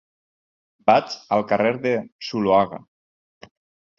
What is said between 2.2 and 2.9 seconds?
Zuloaga.